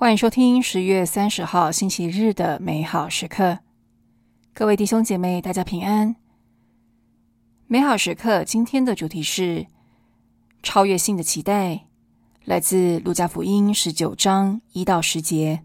[0.00, 3.58] 欢迎收听十月三十号星期日的美好时刻，
[4.54, 6.14] 各位弟兄姐妹，大家平安。
[7.66, 9.66] 美好时刻今天的主题是
[10.62, 11.86] 超越性的期待，
[12.44, 15.64] 来自路加福音十九章一到十节。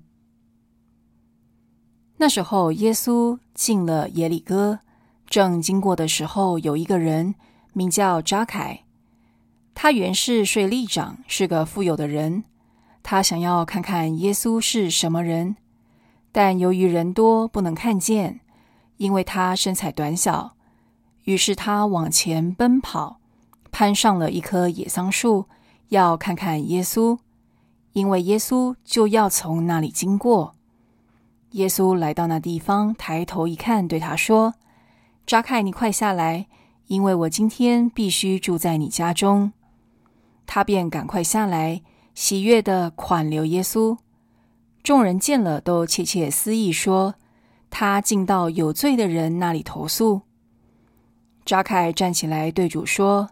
[2.18, 4.80] 那时候，耶稣进了耶里哥，
[5.28, 7.36] 正经过的时候，有一个人
[7.74, 8.84] 名叫扎凯，
[9.76, 12.46] 他原是税吏长，是个富有的人。
[13.04, 15.58] 他想要看看耶稣是什么人，
[16.32, 18.40] 但由于人多，不能看见，
[18.98, 20.54] 因为他身材短小。
[21.26, 23.20] 于是他往前奔跑，
[23.72, 25.46] 攀上了一棵野桑树，
[25.90, 27.18] 要看看耶稣，
[27.92, 30.56] 因为耶稣就要从那里经过。
[31.52, 34.56] 耶稣来到那地方，抬头一看，对他说
[35.28, 36.48] ：“扎凯，你快下来，
[36.88, 39.54] 因为我今天必须住在你家中。”
[40.48, 41.82] 他便赶快下来。
[42.14, 43.98] 喜悦地款留耶稣，
[44.84, 47.16] 众人见了都窃窃私议，说
[47.70, 50.22] 他进到有罪的人那里投诉。
[51.44, 53.32] 扎凯站起来对主说：“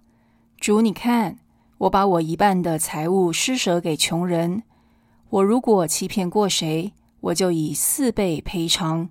[0.59, 1.37] 主，你看，
[1.77, 4.63] 我把我一半的财物施舍给穷人，
[5.29, 9.09] 我如果欺骗过谁，我就以四倍赔偿。”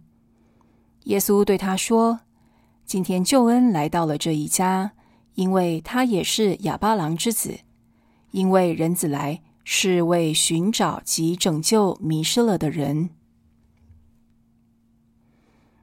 [1.05, 2.21] 耶稣对他说
[2.85, 4.93] ：“今天救恩来到了这一家，
[5.35, 7.61] 因为他也是哑巴郎之子，
[8.33, 9.41] 因为人子来。”
[9.73, 13.11] 是为寻找及拯救迷失了的人。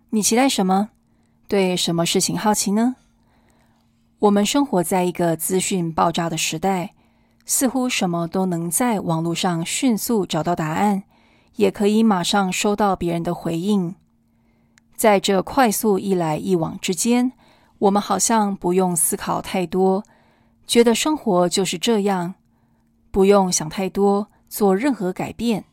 [0.09, 0.89] 你期待什么？
[1.47, 2.97] 对什么事情好奇呢？
[4.19, 6.95] 我们生活在一个资讯爆炸的时代，
[7.45, 11.03] 似乎什么都能在网络上迅速找到答案，
[11.55, 13.95] 也可以马上收到别人的回应。
[14.97, 17.31] 在这快速一来一往之间，
[17.79, 20.03] 我们好像不用思考太多，
[20.65, 22.35] 觉得生活就是这样。
[23.17, 25.65] 不用想太多，做任何改变。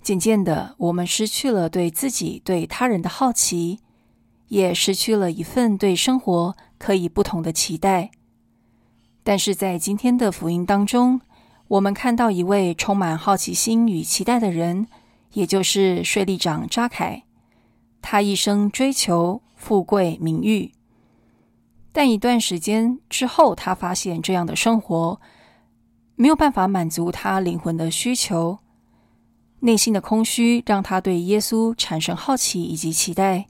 [0.00, 3.80] 渐渐的，我们失去了对自己、对他人的好奇，
[4.48, 8.10] 也失去了一份对生活可以不同的期待。
[9.22, 11.20] 但是在今天的福音当中，
[11.68, 14.86] 我们看到一位充满好奇心与期待的人，
[15.34, 17.24] 也就是税吏长扎凯。
[18.00, 20.72] 他一生追求富贵名誉，
[21.92, 25.20] 但一段时间之后，他发现这样的生活。
[26.20, 28.58] 没有办法满足他灵魂的需求，
[29.60, 33.46] 内心的空虚让他对耶稣产生好奇以及期待，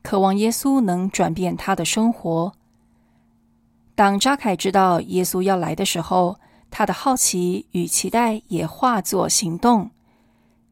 [0.00, 2.54] 渴望耶稣能转变他的生活。
[3.94, 6.40] 当扎凯知道耶稣要来的时候，
[6.70, 9.90] 他的好奇与期待也化作行动。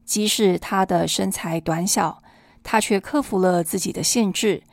[0.03, 2.23] 即使他的身材短小，
[2.63, 4.63] 他却克服了自己的限制，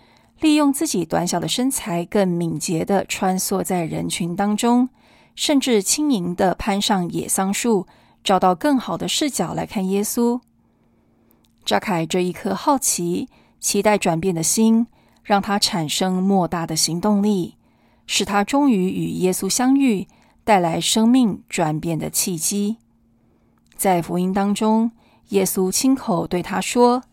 [0.41, 4.89] 利用自己短小的身材，更敏捷地穿梭在人群当中。
[5.35, 7.87] 甚至轻盈地攀上野桑树，
[8.23, 10.41] 找到更好的视角来看耶稣。
[11.65, 13.29] 扎凯这一颗好奇、
[13.61, 14.87] 期待转变的心，
[15.23, 17.57] 让他产生莫大的行动力，
[18.07, 20.09] 使他终于与耶稣相遇，
[20.45, 22.79] 带来生命转变的契机。
[23.77, 24.91] 在福音当中，
[25.29, 27.05] 耶稣亲口对他说：“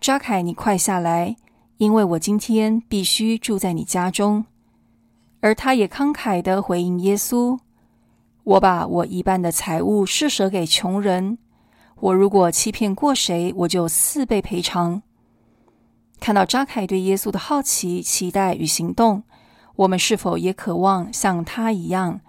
[0.00, 1.36] 扎凯，你快下来，
[1.78, 4.44] 因为我今天必须住在你家中。”
[5.46, 7.56] 而他也慷慨地回应耶稣
[8.42, 11.38] ：“我把我一半的财物施舍给穷人，
[12.00, 15.02] 我如果欺骗过谁，我就四倍赔偿。”
[16.18, 19.22] 看到扎凯对耶稣的好奇、期待与行动，
[19.76, 22.20] 我们是否也渴望像他一样，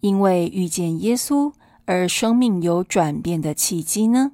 [0.00, 1.50] 因为遇见耶稣
[1.86, 4.32] 而生命有转变的契机呢？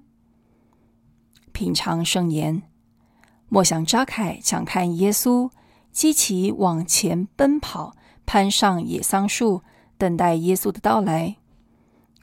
[1.53, 2.63] 品尝圣言，
[3.49, 5.49] 莫想扎凯想看耶稣，
[5.93, 7.95] 积极往前奔跑。
[8.27, 9.63] 攀上野桑树，
[9.97, 11.37] 等待耶稣的到来，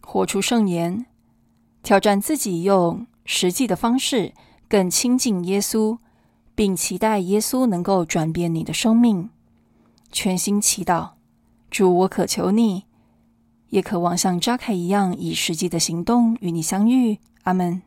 [0.02, 1.06] 活出圣言，
[1.84, 4.34] 挑战自己，用实际的方式
[4.68, 5.98] 更亲近耶稣，
[6.56, 9.30] 并期待耶稣能够转变你的生命。
[10.12, 11.12] 全心祈祷，
[11.70, 12.84] 主，我渴求你，
[13.70, 17.20] 也渴望像扎凯一样，以实际的行动与你相遇。
[17.44, 17.82] 阿门。